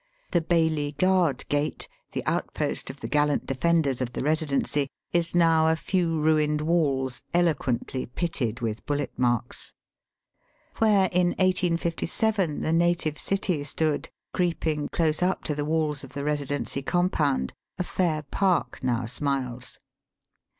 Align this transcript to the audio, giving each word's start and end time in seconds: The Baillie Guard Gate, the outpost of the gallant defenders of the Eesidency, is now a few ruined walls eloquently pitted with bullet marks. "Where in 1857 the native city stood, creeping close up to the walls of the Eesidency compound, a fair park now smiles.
The 0.31 0.41
Baillie 0.41 0.93
Guard 0.97 1.47
Gate, 1.47 1.87
the 2.13 2.25
outpost 2.25 2.89
of 2.89 3.01
the 3.01 3.07
gallant 3.07 3.45
defenders 3.45 4.01
of 4.01 4.13
the 4.13 4.21
Eesidency, 4.21 4.87
is 5.13 5.35
now 5.35 5.67
a 5.67 5.75
few 5.75 6.19
ruined 6.19 6.61
walls 6.61 7.21
eloquently 7.35 8.07
pitted 8.07 8.61
with 8.61 8.83
bullet 8.87 9.11
marks. 9.15 9.73
"Where 10.79 11.05
in 11.11 11.35
1857 11.37 12.61
the 12.61 12.73
native 12.73 13.19
city 13.19 13.63
stood, 13.63 14.09
creeping 14.33 14.87
close 14.87 15.21
up 15.21 15.43
to 15.43 15.53
the 15.53 15.65
walls 15.65 16.03
of 16.03 16.13
the 16.13 16.21
Eesidency 16.23 16.83
compound, 16.83 17.53
a 17.77 17.83
fair 17.83 18.23
park 18.23 18.83
now 18.83 19.05
smiles. 19.05 19.77